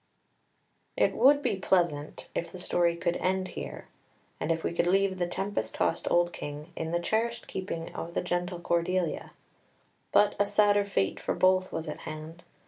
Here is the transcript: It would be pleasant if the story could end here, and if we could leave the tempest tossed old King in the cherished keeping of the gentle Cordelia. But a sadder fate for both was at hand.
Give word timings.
It 0.97 1.15
would 1.15 1.43
be 1.43 1.57
pleasant 1.57 2.29
if 2.33 2.51
the 2.51 2.57
story 2.57 2.95
could 2.95 3.17
end 3.17 3.49
here, 3.49 3.87
and 4.39 4.51
if 4.51 4.63
we 4.63 4.73
could 4.73 4.87
leave 4.87 5.19
the 5.19 5.27
tempest 5.27 5.75
tossed 5.75 6.09
old 6.09 6.33
King 6.33 6.73
in 6.75 6.89
the 6.89 6.99
cherished 6.99 7.47
keeping 7.47 7.93
of 7.93 8.15
the 8.15 8.21
gentle 8.21 8.59
Cordelia. 8.59 9.29
But 10.11 10.33
a 10.39 10.45
sadder 10.47 10.85
fate 10.85 11.19
for 11.19 11.35
both 11.35 11.71
was 11.71 11.87
at 11.87 11.99
hand. 11.99 12.43